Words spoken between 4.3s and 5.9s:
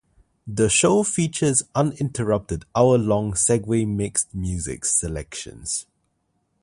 music selections.